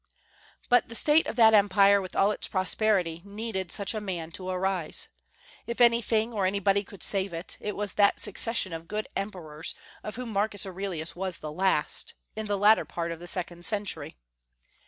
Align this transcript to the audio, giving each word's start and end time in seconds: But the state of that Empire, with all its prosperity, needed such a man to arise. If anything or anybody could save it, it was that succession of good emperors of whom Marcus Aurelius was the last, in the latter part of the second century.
But 0.67 0.87
the 0.89 0.95
state 0.95 1.27
of 1.27 1.35
that 1.35 1.53
Empire, 1.53 2.01
with 2.01 2.15
all 2.15 2.31
its 2.31 2.47
prosperity, 2.47 3.21
needed 3.23 3.71
such 3.71 3.93
a 3.93 4.01
man 4.01 4.31
to 4.31 4.49
arise. 4.49 5.09
If 5.67 5.79
anything 5.79 6.33
or 6.33 6.47
anybody 6.47 6.83
could 6.83 7.03
save 7.03 7.33
it, 7.33 7.55
it 7.59 7.75
was 7.75 7.93
that 7.93 8.19
succession 8.19 8.73
of 8.73 8.87
good 8.87 9.07
emperors 9.15 9.75
of 10.01 10.15
whom 10.15 10.29
Marcus 10.31 10.65
Aurelius 10.65 11.15
was 11.15 11.39
the 11.39 11.51
last, 11.51 12.15
in 12.35 12.47
the 12.47 12.57
latter 12.57 12.83
part 12.83 13.11
of 13.11 13.19
the 13.19 13.27
second 13.27 13.63
century. 13.63 14.17